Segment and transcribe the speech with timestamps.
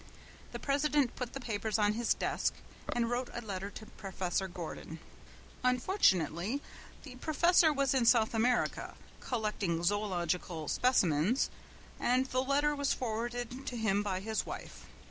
[0.51, 2.55] The president put the papers on his desk
[2.91, 4.97] and wrote a letter to Professor Gordon.
[5.63, 6.59] Unfortunately
[7.03, 11.51] the Professor was in South America collecting zoological specimens,
[11.99, 14.87] and the letter was forwarded to him by his wife.